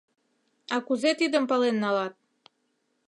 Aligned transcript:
—А 0.75 0.77
кузе 0.87 1.11
тидым 1.19 1.43
пален 1.49 1.75
налат? 1.83 2.13